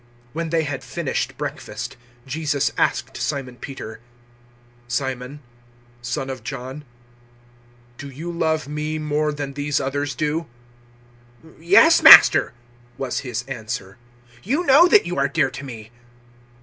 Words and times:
021:015 0.01 0.07
When 0.33 0.49
they 0.49 0.63
had 0.63 0.83
finished 0.83 1.37
breakfast, 1.37 1.95
Jesus 2.25 2.71
asked 2.75 3.17
Simon 3.17 3.55
Peter, 3.57 3.99
"Simon, 4.87 5.41
son 6.01 6.27
of 6.31 6.43
John, 6.43 6.85
do 7.99 8.09
you 8.09 8.31
love 8.31 8.67
me 8.67 8.97
more 8.97 9.31
than 9.31 9.53
these 9.53 9.79
others 9.79 10.15
do?" 10.15 10.47
"Yes, 11.59 12.01
Master," 12.01 12.51
was 12.97 13.19
his 13.19 13.43
answer; 13.43 13.99
"you 14.41 14.65
know 14.65 14.87
that 14.87 15.05
you 15.05 15.19
are 15.19 15.27
dear 15.27 15.51
to 15.51 15.63
me." 15.63 15.91